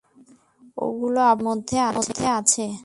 [0.77, 2.65] ওগুলো আবর্জনা মধ্যে আছে।